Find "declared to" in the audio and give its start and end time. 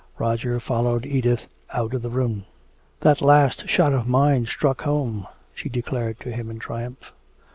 5.69-6.31